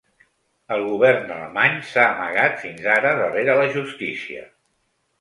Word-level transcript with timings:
El 0.77 0.85
govern 0.85 1.29
alemany 1.35 1.77
s’ha 1.91 2.07
amagat 2.15 2.59
fins 2.65 2.91
ara 2.97 3.15
darrere 3.23 3.61
la 3.63 3.71
justícia. 3.79 4.47